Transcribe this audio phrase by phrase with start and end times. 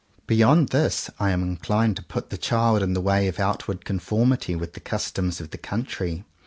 [0.25, 4.55] Beyond this, I am inclined to put the child in the way of outward conformity
[4.55, 6.25] with the customs of the country.